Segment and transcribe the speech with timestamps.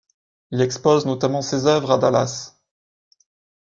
[0.49, 2.59] Il expose notamment ses œuvres à Dallas.